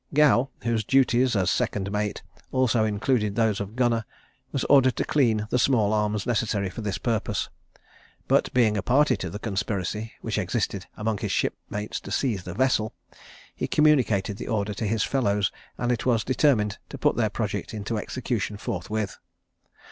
Gow, 0.15 0.49
whose 0.63 0.83
duties 0.83 1.35
as 1.35 1.51
second 1.51 1.91
mate 1.91 2.23
also 2.51 2.85
included 2.85 3.35
those 3.35 3.59
of 3.59 3.75
gunner, 3.75 4.03
was 4.51 4.63
ordered 4.63 4.95
to 4.95 5.03
clean 5.05 5.45
the 5.51 5.59
small 5.59 5.93
arms 5.93 6.25
necessary 6.25 6.71
for 6.71 6.81
this 6.81 6.97
purpose; 6.97 7.49
but 8.27 8.51
being 8.51 8.75
a 8.77 8.81
party 8.81 9.15
to 9.17 9.27
a 9.27 9.37
conspiracy, 9.37 10.13
which 10.21 10.39
existed 10.39 10.87
among 10.97 11.19
his 11.19 11.31
shipmates 11.31 11.99
to 11.99 12.09
seize 12.09 12.45
the 12.45 12.55
vessel, 12.55 12.95
he 13.55 13.67
communicated 13.67 14.37
the 14.37 14.47
order 14.47 14.73
to 14.73 14.87
his 14.87 15.03
fellows, 15.03 15.51
and 15.77 15.91
it 15.91 16.03
was 16.03 16.23
determined 16.23 16.79
to 16.89 16.97
put 16.97 17.15
their 17.15 17.29
project 17.29 17.71
into 17.71 17.99
execution 17.99 18.57
forthwith. 18.57 19.19